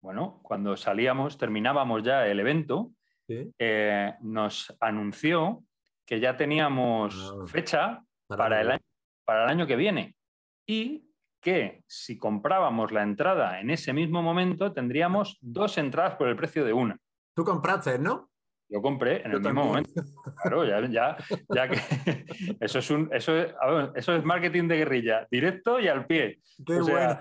[0.00, 2.92] Bueno, cuando salíamos, terminábamos ya el evento,
[3.28, 5.64] eh, nos anunció
[6.04, 7.46] que ya teníamos ah.
[7.46, 8.84] fecha para el, año,
[9.24, 10.16] para el año que viene
[10.66, 11.08] y
[11.40, 16.64] que si comprábamos la entrada en ese mismo momento tendríamos dos entradas por el precio
[16.64, 16.98] de una.
[17.34, 18.31] Tú compraste, ¿no?
[18.72, 20.02] Yo compré en el mismo momento.
[20.42, 21.16] Claro, ya,
[21.48, 21.76] ya, que
[22.60, 23.54] eso es un eso es,
[23.94, 26.40] eso es marketing de guerrilla, directo y al pie.
[26.66, 27.20] Qué bueno.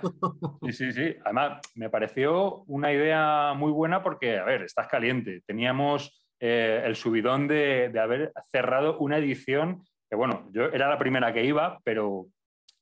[0.65, 1.15] Sí, sí, sí.
[1.25, 5.41] Además, me pareció una idea muy buena porque, a ver, estás caliente.
[5.45, 11.33] Teníamos eh, el subidón de, haber cerrado una edición que, bueno, yo era la primera
[11.33, 12.29] que iba, pero o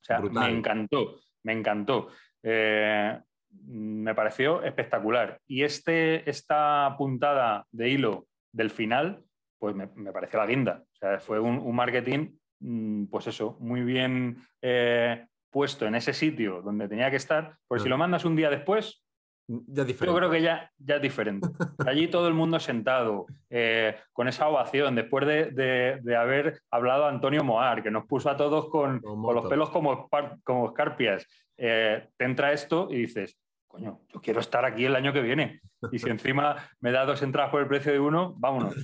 [0.02, 2.10] sea, me encantó, me encantó.
[2.44, 3.20] Eh,
[3.66, 5.40] me pareció espectacular.
[5.48, 9.24] Y este, esta puntada de hilo del final,
[9.58, 10.84] pues me, pareció la guinda.
[10.84, 16.62] O sea, fue un, marketing, mm, pues eso, muy bien eh, puesto en ese sitio
[16.62, 17.58] donde tenía que estar.
[17.68, 19.04] Pues si lo mandas un día después,
[19.50, 21.48] ya yo creo que ya, ya es diferente.
[21.86, 27.82] Allí todo el mundo sentado, eh, con esa ovación, después de, haber hablado Antonio Moar,
[27.82, 30.08] que nos puso a todos con, los pelos como,
[30.44, 31.26] como escarpias.
[31.58, 35.62] Eh, te entra esto y dices, coño, yo quiero estar aquí el año que viene.
[35.92, 38.76] Y si encima me da dos entradas por el precio de uno, vámonos.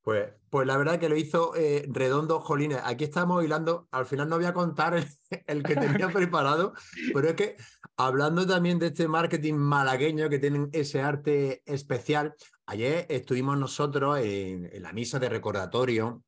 [0.00, 2.80] Pues, pues la verdad que lo hizo eh, redondo, Jolines.
[2.84, 3.88] Aquí estamos hilando.
[3.90, 4.94] Al final no voy a contar
[5.46, 6.72] el, que tenía preparado,
[7.12, 7.56] pero es que
[7.98, 12.34] hablando también de este marketing malagueño que tienen ese arte especial,
[12.64, 16.22] ayer estuvimos nosotros en, la misa de recordatorio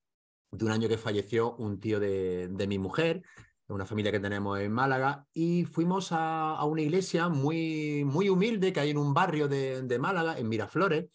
[0.51, 3.23] de un año que falleció un tío de, de mi mujer,
[3.75, 8.81] una familia que tenemos en Málaga, y fuimos a, una iglesia muy, muy humilde que
[8.81, 11.07] hay en un barrio de, Málaga, en Miraflores,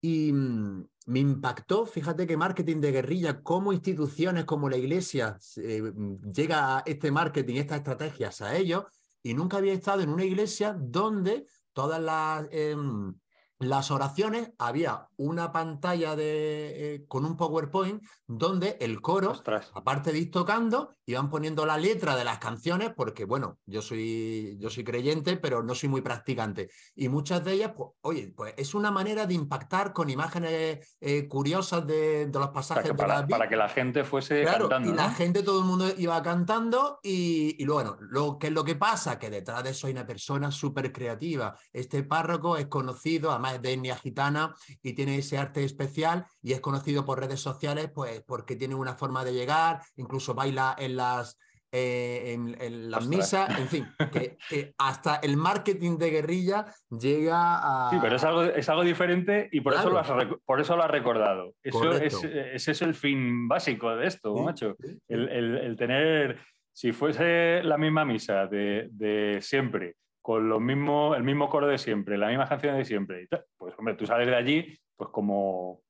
[0.00, 5.92] y mm, me impactó, fíjate que marketing de guerrilla, cómo instituciones como la iglesia eh,
[6.34, 8.84] llega a este marketing, estas estrategias a ellos,
[9.22, 12.48] y nunca había estado en una iglesia donde todas las...
[12.50, 13.14] Em,
[13.62, 19.34] las oraciones había una pantalla de, eh, con un PowerPoint donde el coro,
[19.74, 24.56] aparte de ir tocando, iban poniendo la letra de las canciones, porque bueno, yo soy,
[24.58, 26.70] yo soy creyente, pero no soy muy practicante.
[26.94, 31.28] Y muchas de ellas, pues, oye, pues es una manera de impactar con imágenes eh,
[31.28, 34.90] curiosas de, los pasajes para, de la para, que la gente fuese cantando.
[34.90, 38.64] Y la gente, todo el mundo iba cantando, y, y bueno, lo que es lo
[38.64, 41.56] que pasa, que detrás de eso hay una persona súper creativa.
[41.72, 46.60] Este párroco es conocido, además de etnia gitana y tiene ese arte especial y es
[46.60, 51.38] conocido por redes sociales pues porque tiene una forma de llegar, incluso baila en las,
[51.74, 53.86] eh, en, las misas, en fin,
[54.50, 57.90] que, hasta el marketing de guerrilla llega a...
[57.90, 60.10] Sí, pero es algo, es algo diferente y por, eso lo has,
[60.44, 61.54] por eso lo has recordado.
[61.62, 64.76] Eso es, ese es el fin básico de esto, macho.
[65.08, 66.40] El, el, tener,
[66.72, 71.78] si fuese la misma misa de, de siempre, con lo mismo, el mismo coro de
[71.78, 73.28] siempre, la misma canción de siempre.
[73.58, 75.82] Pues hombre, tú sales de allí, pues como...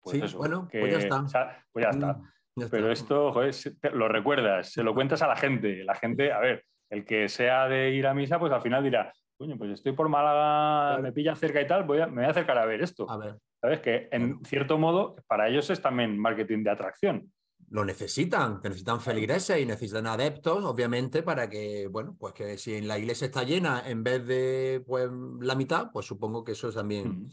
[0.00, 1.64] Pues sí, bueno, pues ya está.
[1.72, 2.14] Pues ya está.
[2.56, 3.54] Mm, Pero esto, joder,
[3.92, 5.84] lo recuerdas, se lo cuentas a la gente.
[5.84, 9.12] La gente, a ver, el que sea de ir a misa, pues al final dirá,
[9.36, 12.30] coño, pues estoy por Málaga, me pilla cerca y tal, voy a, me voy a
[12.30, 13.08] acercar a ver esto.
[13.08, 13.36] A ver.
[13.60, 13.80] ¿Sabes?
[13.80, 17.32] Que en cierto modo, para ellos es también marketing de atracción
[17.72, 22.86] lo necesitan, necesitan feligreses y necesitan adeptos, obviamente, para que, bueno, pues que si en
[22.86, 25.08] la iglesia está llena en vez de pues,
[25.40, 27.30] la mitad, pues supongo que eso es también.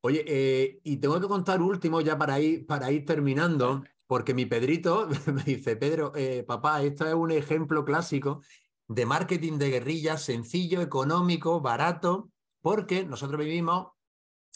[0.00, 4.46] Oye, eh, y tengo que contar último ya para ir, para ir terminando, porque mi
[4.46, 8.42] Pedrito me dice, Pedro, eh, papá, esto es un ejemplo clásico
[8.86, 13.88] de marketing de guerrilla, sencillo, económico, barato, porque nosotros vivimos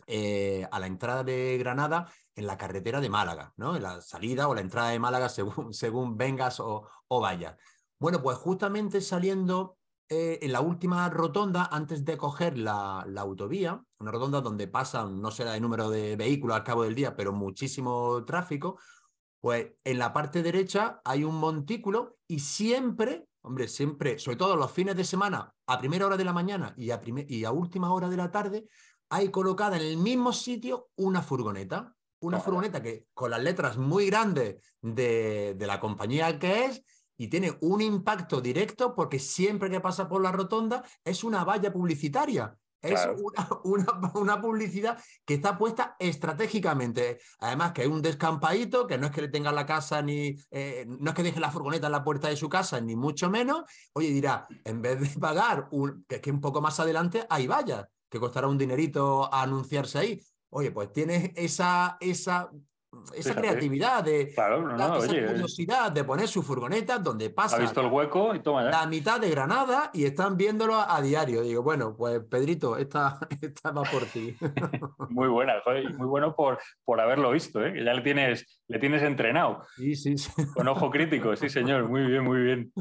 [0.06, 2.08] eh, a la entrada de Granada
[2.38, 3.76] en la carretera de Málaga, ¿no?
[3.76, 7.56] En la salida o la entrada de Málaga según, según vengas o, o vayas.
[7.98, 9.76] Bueno, pues justamente saliendo
[10.08, 15.20] eh, en la última rotonda, antes de coger la, la, autovía, una rotonda donde pasan,
[15.20, 18.78] no sé el número de vehículos al cabo del día, pero muchísimo tráfico,
[19.40, 24.72] Pues en la parte derecha hay un montículo y siempre, hombre, siempre, sobre todo los
[24.72, 28.08] fines de semana, a primera hora de la mañana y a, y a última hora
[28.08, 28.68] de la tarde,
[29.10, 31.94] hay colocada en el mismo sitio una furgoneta.
[32.20, 36.82] Una furgoneta que con las letras muy grandes de, de la compañía que es
[37.16, 41.72] y tiene un impacto directo porque siempre que pasa por la rotonda es una valla
[41.72, 42.56] publicitaria.
[42.80, 43.08] Es
[43.64, 47.18] una, una, publicidad que está puesta estratégicamente.
[47.40, 50.36] Además, que es un descampadito, que no es que le tenga la casa ni.
[50.50, 53.30] Eh, no es que deje la furgoneta en la puerta de su casa, ni mucho
[53.30, 53.64] menos.
[53.94, 57.48] Oye, dirá, en vez de pagar, un, que es que un poco más adelante hay
[57.48, 60.22] vallas, que costará un dinerito anunciarse ahí.
[60.50, 62.50] Oye, pues tienes esa, esa
[63.14, 64.48] esa creatividad, de esa
[65.26, 67.56] curiosidad de poner su furgoneta donde pasa.
[67.56, 71.42] Ha visto el hueco y toma La mitad de Granada y están viéndolo a, diario.
[71.42, 74.36] Digo, bueno, pues Pedrito, esta, esta va por ti.
[75.10, 75.54] muy buena,
[75.96, 77.72] muy bueno por, por haberlo visto, ¿eh?
[77.72, 79.62] que ya le tienes, le tienes entrenado.
[79.76, 80.30] Sí, sí, sí.
[80.54, 82.72] Con ojo crítico, sí, señor, muy bien, muy bien.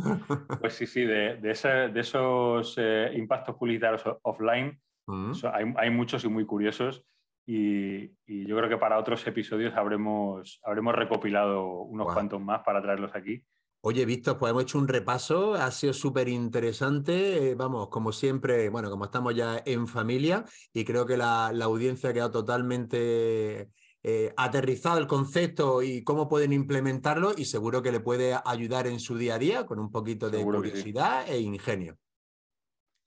[0.59, 5.31] Pues sí, sí, de, de, de esos eh, impactos publicitarios offline mm.
[5.53, 7.03] hay, hay muchos y muy curiosos.
[7.49, 8.09] Y,
[8.45, 13.41] yo creo que para otros episodios habremos, habremos recopilado unos cuantos más para traerlos aquí.
[13.81, 17.51] Oye, Víctor, pues hemos hecho un repaso, ha sido súper interesante.
[17.51, 20.43] Eh, vamos, como siempre, bueno, como estamos ya en familia
[20.73, 23.69] y creo que la, audiencia ha quedado totalmente
[24.03, 28.99] eh, aterrizado el concepto y cómo pueden implementarlo y seguro que le puede ayudar en
[28.99, 31.97] su día a día con un poquito de curiosidad e ingenio.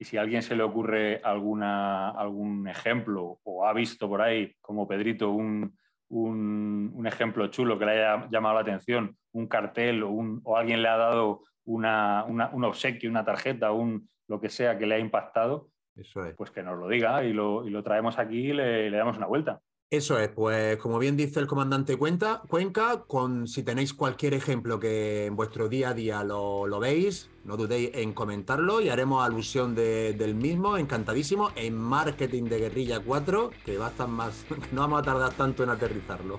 [0.00, 4.54] Y si a alguien se le ocurre alguna, algún ejemplo o ha visto por ahí,
[4.62, 5.76] como Pedrito, un,
[6.08, 10.80] un, ejemplo chulo que le haya llamado la atención, un cartel o, un, o alguien
[10.80, 14.98] le ha dado una, un obsequio, una tarjeta, un, lo que sea que le ha
[14.98, 16.34] impactado, Eso es.
[16.34, 19.18] pues que nos lo diga y lo, y lo traemos aquí y le, le damos
[19.18, 19.60] una vuelta.
[19.92, 24.78] Eso es, pues como bien dice el comandante Cuenca, Cuenca con, si tenéis cualquier ejemplo
[24.78, 29.26] que en vuestro día a día lo, lo veis, no dudéis en comentarlo y haremos
[29.26, 34.82] alusión del mismo, encantadísimo, en Marketing de Guerrilla 4, que va a estar más, no
[34.82, 36.36] vamos a tardar tanto en aterrizarlo.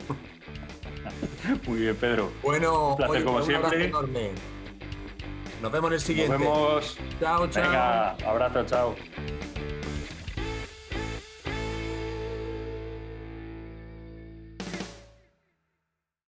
[1.68, 2.32] Muy bien, Pedro.
[2.42, 3.92] Bueno, un placer como siempre.
[5.62, 6.32] Nos vemos en el siguiente.
[6.32, 6.98] Nos vemos.
[7.20, 7.64] Chao, chao.
[7.64, 8.96] Venga, abrazo, chao.